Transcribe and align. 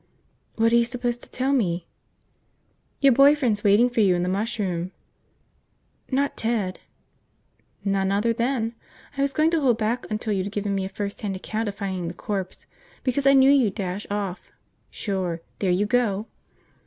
"What 0.55 0.73
are 0.73 0.77
you 0.77 0.83
supposed 0.83 1.21
to 1.21 1.29
tell 1.29 1.53
me?" 1.53 1.85
"Your 3.01 3.13
boy 3.13 3.35
friend's 3.35 3.63
waiting 3.63 3.87
for 3.87 3.99
you 3.99 4.15
in 4.15 4.23
the 4.23 4.29
mush 4.29 4.57
room." 4.57 4.93
"Not 6.09 6.35
Ted?" 6.35 6.79
"None 7.85 8.11
other 8.11 8.33
than. 8.33 8.73
I 9.15 9.21
was 9.21 9.31
going 9.31 9.51
to 9.51 9.61
hold 9.61 9.77
back 9.77 10.07
until 10.09 10.33
you'd 10.33 10.51
given 10.51 10.73
me 10.73 10.85
a 10.85 10.89
firsthand 10.89 11.35
account 11.35 11.69
of 11.69 11.75
finding 11.75 12.07
the 12.07 12.15
corpse, 12.15 12.65
because 13.03 13.27
I 13.27 13.33
knew 13.33 13.51
you'd 13.51 13.75
dash 13.75 14.07
off– 14.09 14.51
sure, 14.89 15.43
there 15.59 15.69
you 15.69 15.85
go." 15.85 16.25